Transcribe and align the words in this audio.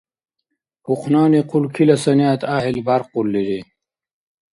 Ухънани 0.91 1.41
хъулкила 1.49 1.95
санигӀят 2.03 2.41
гӀяхӀил 2.47 2.77
бяркъурлири. 2.87 3.59